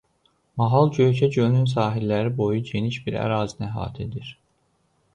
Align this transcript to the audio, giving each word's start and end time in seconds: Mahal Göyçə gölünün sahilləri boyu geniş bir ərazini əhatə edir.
Mahal 0.61 0.89
Göyçə 0.99 1.29
gölünün 1.35 1.69
sahilləri 1.75 2.33
boyu 2.41 2.65
geniş 2.73 3.01
bir 3.05 3.21
ərazini 3.27 3.71
əhatə 3.73 4.07
edir. 4.11 4.37